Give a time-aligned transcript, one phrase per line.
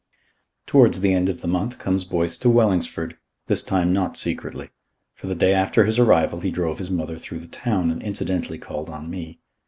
[0.65, 4.71] Towards the end of the month comes Boyce to Wellingsford, this time not secretly;
[5.13, 8.57] for the day after his arrival he drove his mother through the town and incidentally
[8.57, 9.41] called on me.